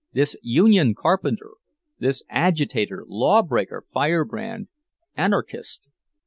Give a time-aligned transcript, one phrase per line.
[0.13, 1.51] This union carpenter!
[1.99, 4.69] This agitator, law breaker, firebrand,
[5.15, 5.89] anarchist!